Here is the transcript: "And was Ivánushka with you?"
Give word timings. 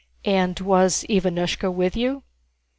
"And 0.25 0.59
was 0.59 1.05
Ivánushka 1.11 1.71
with 1.71 1.95
you?" 1.95 2.23